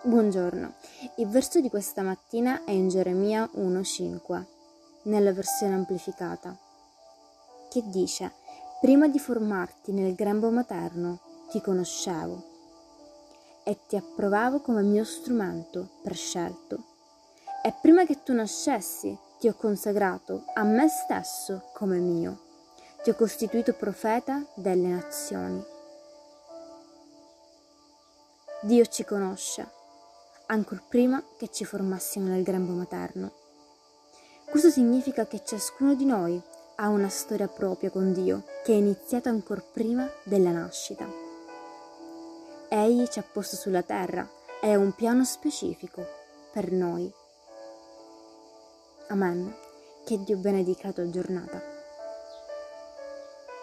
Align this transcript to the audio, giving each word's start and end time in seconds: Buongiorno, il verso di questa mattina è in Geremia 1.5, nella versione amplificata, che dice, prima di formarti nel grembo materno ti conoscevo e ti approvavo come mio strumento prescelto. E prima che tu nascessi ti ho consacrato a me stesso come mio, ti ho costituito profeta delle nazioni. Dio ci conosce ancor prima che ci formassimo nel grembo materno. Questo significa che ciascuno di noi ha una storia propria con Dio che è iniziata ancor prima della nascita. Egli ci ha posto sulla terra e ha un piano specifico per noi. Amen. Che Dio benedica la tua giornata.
Buongiorno, 0.00 0.74
il 1.16 1.26
verso 1.26 1.60
di 1.60 1.68
questa 1.68 2.02
mattina 2.02 2.62
è 2.62 2.70
in 2.70 2.88
Geremia 2.88 3.50
1.5, 3.56 4.44
nella 5.02 5.32
versione 5.32 5.74
amplificata, 5.74 6.56
che 7.68 7.82
dice, 7.86 8.32
prima 8.80 9.08
di 9.08 9.18
formarti 9.18 9.90
nel 9.90 10.14
grembo 10.14 10.50
materno 10.50 11.18
ti 11.50 11.60
conoscevo 11.60 12.44
e 13.64 13.76
ti 13.88 13.96
approvavo 13.96 14.60
come 14.60 14.82
mio 14.82 15.02
strumento 15.02 15.88
prescelto. 16.04 16.84
E 17.64 17.74
prima 17.82 18.06
che 18.06 18.22
tu 18.22 18.32
nascessi 18.32 19.18
ti 19.40 19.48
ho 19.48 19.54
consacrato 19.54 20.44
a 20.54 20.62
me 20.62 20.86
stesso 20.88 21.70
come 21.74 21.98
mio, 21.98 22.38
ti 23.02 23.10
ho 23.10 23.16
costituito 23.16 23.72
profeta 23.72 24.46
delle 24.54 24.86
nazioni. 24.86 25.60
Dio 28.62 28.86
ci 28.86 29.04
conosce 29.04 29.76
ancor 30.50 30.82
prima 30.88 31.22
che 31.36 31.48
ci 31.50 31.64
formassimo 31.64 32.26
nel 32.28 32.42
grembo 32.42 32.72
materno. 32.72 33.32
Questo 34.48 34.70
significa 34.70 35.26
che 35.26 35.42
ciascuno 35.44 35.94
di 35.94 36.04
noi 36.04 36.40
ha 36.76 36.88
una 36.88 37.08
storia 37.08 37.48
propria 37.48 37.90
con 37.90 38.12
Dio 38.12 38.44
che 38.64 38.72
è 38.72 38.76
iniziata 38.76 39.28
ancor 39.28 39.62
prima 39.72 40.08
della 40.24 40.50
nascita. 40.50 41.06
Egli 42.68 43.06
ci 43.08 43.18
ha 43.18 43.24
posto 43.30 43.56
sulla 43.56 43.82
terra 43.82 44.28
e 44.60 44.72
ha 44.72 44.78
un 44.78 44.92
piano 44.92 45.24
specifico 45.24 46.06
per 46.52 46.72
noi. 46.72 47.12
Amen. 49.08 49.54
Che 50.04 50.22
Dio 50.22 50.36
benedica 50.36 50.88
la 50.88 50.92
tua 50.94 51.10
giornata. 51.10 51.77